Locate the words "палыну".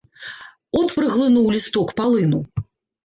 2.03-2.41